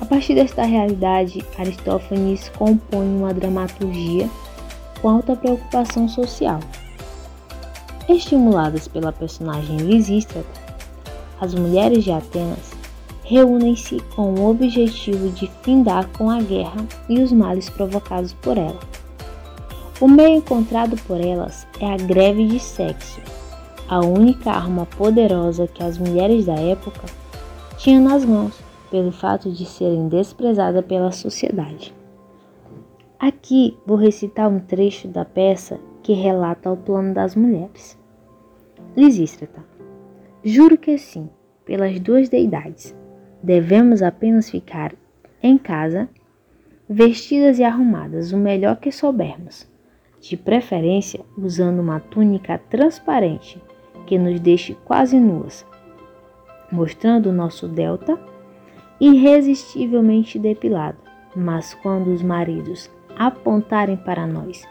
A 0.00 0.04
partir 0.04 0.34
desta 0.34 0.62
realidade, 0.64 1.44
Aristófanes 1.58 2.48
compõe 2.50 3.06
uma 3.06 3.34
dramaturgia 3.34 4.28
com 5.02 5.08
alta 5.08 5.34
preocupação 5.34 6.08
social. 6.08 6.60
Estimuladas 8.08 8.88
pela 8.88 9.12
personagem 9.12 9.76
Lisístrata, 9.78 10.68
as 11.40 11.54
mulheres 11.54 12.04
de 12.04 12.10
Atenas 12.10 12.67
reúnem-se 13.28 14.00
com 14.16 14.34
o 14.34 14.48
objetivo 14.48 15.28
de 15.28 15.50
findar 15.62 16.08
com 16.16 16.30
a 16.30 16.40
guerra 16.40 16.86
e 17.10 17.20
os 17.20 17.30
males 17.30 17.68
provocados 17.68 18.32
por 18.32 18.56
ela. 18.56 18.80
O 20.00 20.08
meio 20.08 20.38
encontrado 20.38 20.96
por 21.06 21.20
elas 21.20 21.66
é 21.78 21.92
a 21.92 21.96
greve 21.98 22.46
de 22.46 22.58
sexo, 22.58 23.20
a 23.86 24.00
única 24.00 24.50
arma 24.50 24.86
poderosa 24.86 25.66
que 25.66 25.84
as 25.84 25.98
mulheres 25.98 26.46
da 26.46 26.54
época 26.54 27.02
tinham 27.76 28.02
nas 28.02 28.24
mãos, 28.24 28.58
pelo 28.90 29.12
fato 29.12 29.52
de 29.52 29.66
serem 29.66 30.08
desprezadas 30.08 30.82
pela 30.86 31.12
sociedade. 31.12 31.94
Aqui 33.18 33.76
vou 33.84 33.98
recitar 33.98 34.48
um 34.48 34.58
trecho 34.58 35.06
da 35.06 35.26
peça 35.26 35.78
que 36.02 36.14
relata 36.14 36.70
o 36.70 36.76
plano 36.78 37.12
das 37.12 37.36
mulheres. 37.36 37.98
Lisístrata. 38.96 39.62
Juro 40.42 40.78
que 40.78 40.96
sim, 40.96 41.28
pelas 41.66 42.00
duas 42.00 42.30
deidades. 42.30 42.96
Devemos 43.42 44.02
apenas 44.02 44.50
ficar 44.50 44.94
em 45.42 45.56
casa, 45.56 46.08
vestidas 46.88 47.58
e 47.58 47.64
arrumadas 47.64 48.32
o 48.32 48.36
melhor 48.36 48.76
que 48.76 48.90
soubermos, 48.90 49.68
de 50.20 50.36
preferência 50.36 51.20
usando 51.36 51.80
uma 51.80 52.00
túnica 52.00 52.58
transparente 52.70 53.62
que 54.06 54.18
nos 54.18 54.40
deixe 54.40 54.74
quase 54.84 55.20
nuas, 55.20 55.66
mostrando 56.72 57.30
o 57.30 57.32
nosso 57.32 57.68
delta 57.68 58.18
irresistivelmente 59.00 60.38
depilado. 60.38 60.98
Mas 61.36 61.74
quando 61.74 62.08
os 62.12 62.22
maridos 62.22 62.90
apontarem 63.16 63.96
para 63.96 64.26
nós 64.26 64.66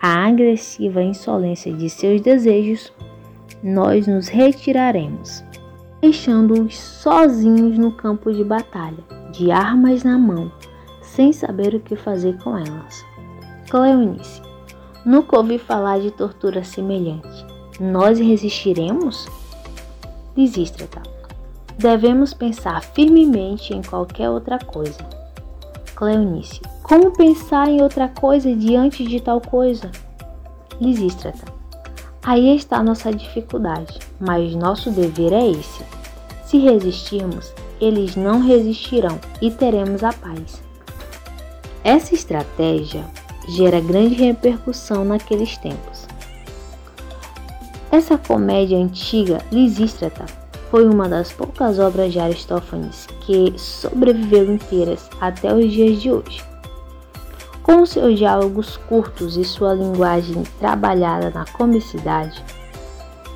a 0.00 0.26
agressiva 0.26 1.02
insolência 1.02 1.72
de 1.72 1.88
seus 1.88 2.20
desejos, 2.20 2.92
nós 3.62 4.06
nos 4.06 4.28
retiraremos, 4.28 5.44
deixando-os 6.00 6.76
sozinhos 6.78 7.78
no 7.78 7.92
campo 7.92 8.32
de 8.32 8.44
batalha, 8.44 9.04
de 9.32 9.50
armas 9.50 10.02
na 10.02 10.18
mão, 10.18 10.50
sem 11.02 11.32
saber 11.32 11.74
o 11.74 11.80
que 11.80 11.96
fazer 11.96 12.38
com 12.38 12.56
elas. 12.56 13.04
Cleonice, 13.70 14.42
nunca 15.04 15.36
ouvi 15.36 15.58
falar 15.58 16.00
de 16.00 16.10
tortura 16.10 16.64
semelhante 16.64 17.50
nós 17.80 18.18
resistiremos? 18.18 19.26
Lisístrata. 20.36 21.02
Devemos 21.78 22.34
pensar 22.34 22.82
firmemente 22.82 23.72
em 23.72 23.80
qualquer 23.80 24.28
outra 24.28 24.58
coisa. 24.58 24.98
Cleonice. 25.96 26.60
Como 26.82 27.10
pensar 27.12 27.68
em 27.68 27.80
outra 27.80 28.06
coisa 28.06 28.54
diante 28.54 29.02
de 29.02 29.18
tal 29.18 29.40
coisa? 29.40 29.90
Lisístrata. 30.78 31.59
Aí 32.22 32.54
está 32.54 32.82
nossa 32.82 33.10
dificuldade, 33.12 33.98
mas 34.20 34.54
nosso 34.54 34.90
dever 34.90 35.32
é 35.32 35.50
esse. 35.50 35.82
Se 36.44 36.58
resistirmos, 36.58 37.52
eles 37.80 38.14
não 38.14 38.40
resistirão 38.40 39.18
e 39.40 39.50
teremos 39.50 40.04
a 40.04 40.12
paz. 40.12 40.62
Essa 41.82 42.14
estratégia 42.14 43.04
gera 43.48 43.80
grande 43.80 44.14
repercussão 44.16 45.04
naqueles 45.04 45.56
tempos. 45.56 46.06
Essa 47.90 48.18
comédia 48.18 48.76
antiga, 48.76 49.42
Lisístrata, 49.50 50.26
foi 50.70 50.86
uma 50.86 51.08
das 51.08 51.32
poucas 51.32 51.78
obras 51.78 52.12
de 52.12 52.20
Aristófanes 52.20 53.06
que 53.26 53.58
sobreviveu 53.58 54.52
inteiras 54.52 55.08
até 55.20 55.52
os 55.52 55.72
dias 55.72 56.00
de 56.00 56.12
hoje. 56.12 56.49
Com 57.72 57.86
seus 57.86 58.18
diálogos 58.18 58.76
curtos 58.76 59.36
e 59.36 59.44
sua 59.44 59.72
linguagem 59.74 60.42
trabalhada 60.58 61.30
na 61.30 61.44
comicidade, 61.52 62.44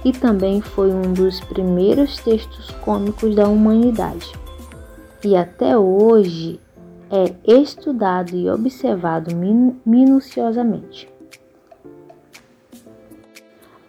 e 0.05 0.11
também 0.11 0.61
foi 0.61 0.92
um 0.92 1.12
dos 1.12 1.38
primeiros 1.38 2.18
textos 2.18 2.73
cômicos 2.81 3.37
da 3.37 3.47
humanidade. 3.47 4.33
E 5.25 5.37
até 5.37 5.79
hoje 5.79 6.59
é 7.09 7.33
estudado 7.47 8.35
e 8.35 8.51
observado 8.51 9.31
minuciosamente. 9.87 11.09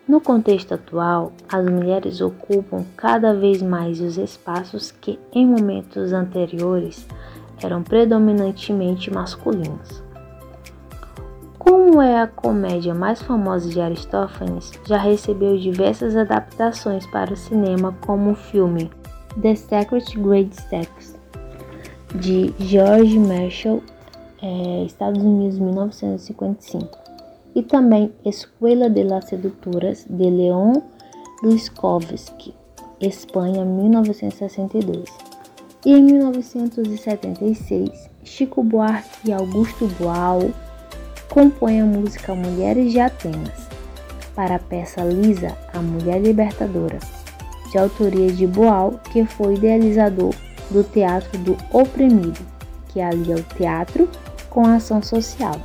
No 0.08 0.21
contexto 0.21 0.75
atual, 0.75 1.31
as 1.51 1.65
mulheres 1.65 2.21
ocupam 2.21 2.86
cada 2.95 3.34
vez 3.34 3.63
mais 3.63 3.99
os 3.99 4.15
espaços 4.19 4.91
que 4.91 5.19
em 5.34 5.43
momentos 5.43 6.13
anteriores 6.13 7.03
eram 7.63 7.81
predominantemente 7.81 9.12
masculinos. 9.12 10.04
Como 11.67 11.99
é 11.99 12.21
a 12.21 12.28
comédia 12.28 12.93
mais 12.93 13.19
famosa 13.23 13.67
de 13.67 13.82
Aristófanes, 13.82 14.71
já 14.86 14.99
recebeu 14.99 15.58
diversas 15.58 16.15
adaptações 16.15 17.08
para 17.08 17.34
o 17.34 17.36
cinema, 17.36 17.91
como 18.06 18.32
o 18.32 18.36
filme 18.36 18.91
The 19.41 19.56
Secret 19.56 20.06
Great 20.15 20.56
Sex, 20.56 21.17
de 22.13 22.54
George 22.60 23.17
Marshall, 23.17 23.82
é, 24.43 24.84
Estados 24.86 25.23
Unidos, 25.23 25.58
1955 25.58 26.99
e 27.56 27.63
também 27.63 28.13
Escuela 28.23 28.88
de 28.88 29.04
las 29.04 29.25
Sedutoras 29.25 30.06
de 30.08 30.30
Leon 30.30 30.73
Luiskovski, 31.41 32.54
Espanha, 33.01 33.65
1962. 33.65 35.10
E 35.84 35.93
em 35.93 36.04
1976, 36.04 38.10
Chico 38.23 38.63
Buarque 38.63 39.30
e 39.30 39.34
Augusto 39.34 39.88
Boal 39.99 40.51
compõem 41.29 41.81
a 41.81 41.85
música 41.85 42.33
Mulheres 42.33 42.91
de 42.91 42.99
Atenas 42.99 43.67
para 44.35 44.55
a 44.55 44.59
peça 44.59 45.01
Lisa, 45.01 45.57
a 45.73 45.79
Mulher 45.79 46.21
Libertadora, 46.21 46.99
de 47.71 47.77
autoria 47.77 48.31
de 48.31 48.45
Boal, 48.45 48.99
que 49.11 49.25
foi 49.25 49.55
idealizador 49.55 50.33
do 50.69 50.83
Teatro 50.83 51.38
do 51.39 51.57
Oprimido, 51.71 52.39
que 52.89 52.99
alia 53.01 53.35
o 53.35 53.43
teatro 53.57 54.09
com 54.49 54.65
a 54.65 54.75
ação 54.75 55.01
social. 55.01 55.55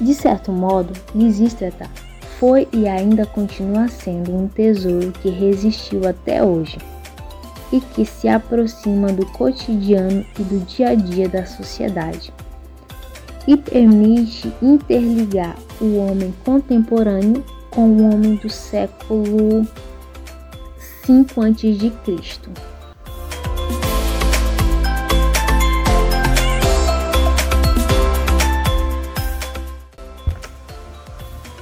De 0.00 0.14
certo 0.14 0.52
modo, 0.52 0.92
Lisístrata 1.14 1.88
foi 2.38 2.68
e 2.72 2.86
ainda 2.86 3.24
continua 3.24 3.88
sendo 3.88 4.34
um 4.34 4.46
tesouro 4.46 5.12
que 5.12 5.30
resistiu 5.30 6.06
até 6.06 6.42
hoje 6.42 6.78
e 7.72 7.80
que 7.80 8.04
se 8.04 8.28
aproxima 8.28 9.12
do 9.12 9.26
cotidiano 9.26 10.24
e 10.38 10.42
do 10.42 10.64
dia 10.66 10.90
a 10.90 10.94
dia 10.94 11.28
da 11.28 11.46
sociedade 11.46 12.32
e 13.46 13.56
permite 13.56 14.52
interligar 14.60 15.56
o 15.80 15.96
homem 15.98 16.34
contemporâneo 16.44 17.44
com 17.70 17.88
o 17.88 18.12
homem 18.12 18.36
do 18.36 18.48
século 18.48 19.66
5 21.04 21.40
a.C. 21.42 21.92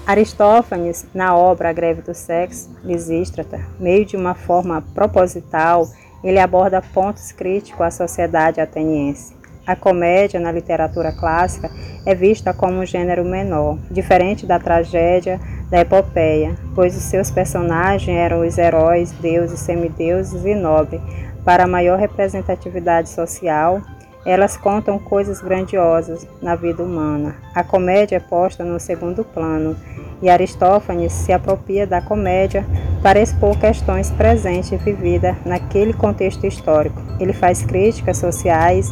Aristófanes, 0.06 1.06
na 1.14 1.34
obra 1.34 1.70
A 1.70 1.72
Greve 1.72 2.02
do 2.02 2.14
Sexo, 2.14 2.70
Lisístrata, 2.84 3.58
meio 3.80 4.04
de 4.04 4.16
uma 4.16 4.34
forma 4.34 4.82
proposital, 4.94 5.88
ele 6.22 6.38
aborda 6.38 6.80
pontos 6.80 7.32
críticos 7.32 7.80
à 7.80 7.90
sociedade 7.90 8.60
ateniense. 8.60 9.33
A 9.66 9.74
comédia, 9.74 10.38
na 10.38 10.52
literatura 10.52 11.10
clássica, 11.10 11.70
é 12.04 12.14
vista 12.14 12.52
como 12.52 12.80
um 12.80 12.86
gênero 12.86 13.24
menor, 13.24 13.78
diferente 13.90 14.44
da 14.44 14.58
tragédia, 14.58 15.40
da 15.70 15.80
epopeia, 15.80 16.54
pois 16.74 16.94
os 16.94 17.02
seus 17.04 17.30
personagens 17.30 18.16
eram 18.16 18.46
os 18.46 18.58
heróis, 18.58 19.10
deuses, 19.12 19.60
semideuses 19.60 20.44
e 20.44 20.54
nobres. 20.54 21.00
Para 21.44 21.66
maior 21.66 21.98
representatividade 21.98 23.08
social, 23.08 23.80
elas 24.26 24.56
contam 24.56 24.98
coisas 24.98 25.40
grandiosas 25.40 26.26
na 26.42 26.54
vida 26.54 26.82
humana. 26.82 27.36
A 27.54 27.62
comédia 27.62 28.16
é 28.16 28.20
posta 28.20 28.64
no 28.64 28.78
segundo 28.78 29.24
plano 29.24 29.76
e 30.22 30.28
Aristófanes 30.28 31.12
se 31.12 31.32
apropria 31.32 31.86
da 31.86 32.00
comédia 32.00 32.64
para 33.02 33.20
expor 33.20 33.58
questões 33.58 34.10
presentes 34.10 34.72
e 34.72 34.76
vividas 34.76 35.36
naquele 35.44 35.92
contexto 35.92 36.46
histórico. 36.46 37.02
Ele 37.20 37.34
faz 37.34 37.62
críticas 37.62 38.16
sociais, 38.16 38.90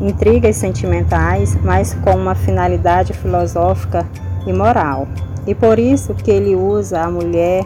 intrigas 0.00 0.56
sentimentais, 0.56 1.56
mas 1.62 1.94
com 1.94 2.12
uma 2.12 2.34
finalidade 2.34 3.12
filosófica 3.12 4.06
e 4.46 4.52
moral. 4.52 5.06
E 5.46 5.54
por 5.54 5.78
isso 5.78 6.14
que 6.14 6.30
ele 6.30 6.54
usa 6.54 7.02
a 7.02 7.10
mulher 7.10 7.64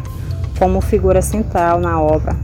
como 0.59 0.81
figura 0.81 1.23
central 1.23 1.79
na 1.79 2.01
obra. 2.01 2.37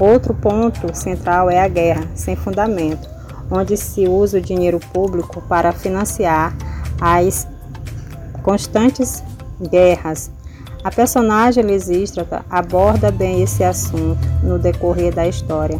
Outro 0.00 0.34
ponto 0.34 0.94
central 0.94 1.50
é 1.50 1.60
a 1.60 1.68
guerra 1.68 2.04
sem 2.14 2.36
fundamento, 2.36 3.08
onde 3.50 3.76
se 3.76 4.06
usa 4.06 4.38
o 4.38 4.40
dinheiro 4.40 4.78
público 4.92 5.42
para 5.48 5.72
financiar 5.72 6.54
as 7.00 7.46
constantes 8.42 9.22
guerras. 9.70 10.30
A 10.84 10.90
personagem 10.90 11.64
Lisístrata 11.64 12.44
aborda 12.48 13.10
bem 13.10 13.42
esse 13.42 13.64
assunto 13.64 14.20
no 14.42 14.58
decorrer 14.58 15.12
da 15.12 15.26
história. 15.26 15.78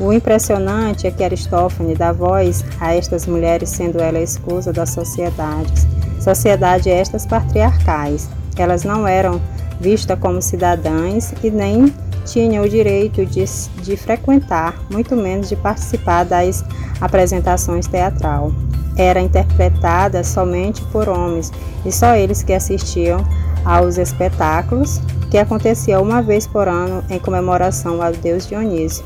O 0.00 0.12
impressionante 0.12 1.06
é 1.06 1.10
que 1.10 1.22
Aristófanes 1.22 1.96
dá 1.96 2.12
voz 2.12 2.64
a 2.80 2.94
estas 2.94 3.26
mulheres, 3.26 3.68
sendo 3.68 4.00
ela 4.00 4.18
exclusa 4.18 4.72
das 4.72 4.90
sociedades. 4.90 5.86
Sociedade 6.20 6.90
estas 6.90 7.24
patriarcais. 7.24 8.28
Elas 8.56 8.82
não 8.82 9.06
eram 9.06 9.40
vistas 9.80 10.18
como 10.18 10.42
cidadãs 10.42 11.32
e 11.42 11.50
nem 11.50 11.92
tinham 12.24 12.64
o 12.64 12.68
direito 12.68 13.24
de, 13.26 13.44
de 13.82 13.96
frequentar, 13.96 14.74
muito 14.90 15.14
menos 15.14 15.48
de 15.48 15.56
participar 15.56 16.24
das 16.24 16.64
apresentações 17.00 17.86
teatral. 17.86 18.52
Era 18.96 19.20
interpretada 19.20 20.24
somente 20.24 20.82
por 20.86 21.08
homens 21.08 21.52
e 21.84 21.92
só 21.92 22.14
eles 22.14 22.42
que 22.42 22.52
assistiam 22.52 23.24
aos 23.64 23.98
espetáculos 23.98 25.00
que 25.30 25.38
aconteciam 25.38 26.02
uma 26.02 26.22
vez 26.22 26.46
por 26.46 26.68
ano 26.68 27.04
em 27.10 27.18
comemoração 27.18 28.00
ao 28.00 28.12
deus 28.12 28.46
Dionísio. 28.46 29.04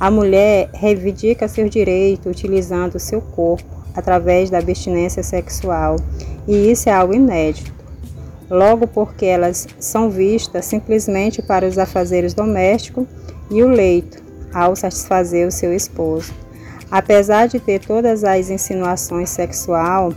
A 0.00 0.10
mulher 0.10 0.70
reivindica 0.72 1.46
seu 1.46 1.68
direito 1.68 2.30
utilizando 2.30 2.98
seu 2.98 3.20
corpo 3.20 3.84
através 3.94 4.48
da 4.48 4.56
abstinência 4.56 5.22
sexual, 5.22 5.96
e 6.48 6.70
isso 6.70 6.88
é 6.88 6.92
algo 6.92 7.12
inédito. 7.12 7.70
Logo 8.48 8.86
porque 8.86 9.26
elas 9.26 9.68
são 9.78 10.08
vistas 10.08 10.64
simplesmente 10.64 11.42
para 11.42 11.66
os 11.66 11.76
afazeres 11.76 12.32
domésticos 12.32 13.06
e 13.50 13.62
o 13.62 13.68
leito, 13.68 14.22
ao 14.54 14.74
satisfazer 14.74 15.46
o 15.46 15.52
seu 15.52 15.74
esposo. 15.74 16.32
Apesar 16.90 17.46
de 17.46 17.60
ter 17.60 17.80
todas 17.80 18.24
as 18.24 18.48
insinuações 18.48 19.28
sexual, 19.28 20.14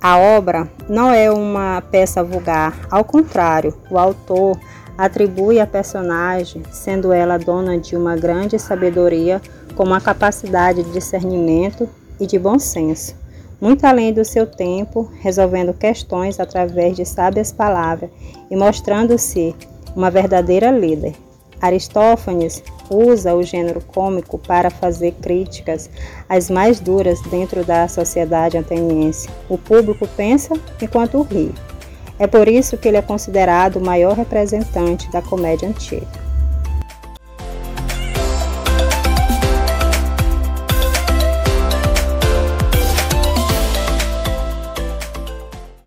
a 0.00 0.16
obra 0.16 0.66
não 0.88 1.12
é 1.12 1.30
uma 1.30 1.82
peça 1.90 2.24
vulgar, 2.24 2.88
ao 2.90 3.04
contrário, 3.04 3.74
o 3.90 3.98
autor 3.98 4.58
atribui 5.00 5.58
à 5.58 5.66
personagem, 5.66 6.62
sendo 6.70 7.10
ela 7.10 7.38
dona 7.38 7.78
de 7.78 7.96
uma 7.96 8.16
grande 8.16 8.58
sabedoria, 8.58 9.40
com 9.74 9.82
uma 9.82 9.98
capacidade 9.98 10.82
de 10.82 10.92
discernimento 10.92 11.88
e 12.20 12.26
de 12.26 12.38
bom 12.38 12.58
senso, 12.58 13.16
muito 13.58 13.86
além 13.86 14.12
do 14.12 14.22
seu 14.26 14.46
tempo, 14.46 15.10
resolvendo 15.22 15.72
questões 15.72 16.38
através 16.38 16.96
de 16.96 17.06
sábias 17.06 17.50
palavras 17.50 18.10
e 18.50 18.56
mostrando-se 18.56 19.56
uma 19.96 20.10
verdadeira 20.10 20.70
líder. 20.70 21.14
Aristófanes 21.62 22.62
usa 22.90 23.34
o 23.34 23.42
gênero 23.42 23.80
cômico 23.80 24.36
para 24.38 24.68
fazer 24.68 25.12
críticas 25.12 25.88
as 26.28 26.50
mais 26.50 26.78
duras 26.78 27.22
dentro 27.22 27.64
da 27.64 27.88
sociedade 27.88 28.58
ateniense. 28.58 29.30
O 29.48 29.56
público 29.56 30.06
pensa 30.14 30.52
enquanto 30.82 31.22
ri. 31.22 31.54
É 32.20 32.26
por 32.26 32.46
isso 32.48 32.76
que 32.76 32.86
ele 32.86 32.98
é 32.98 33.02
considerado 33.02 33.76
o 33.76 33.84
maior 33.84 34.14
representante 34.14 35.10
da 35.10 35.22
comédia 35.22 35.66
antiga. 35.66 36.29